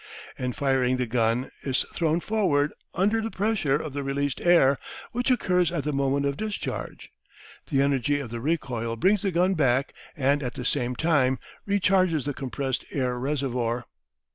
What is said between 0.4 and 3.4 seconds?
firing the gun is thrown forward under the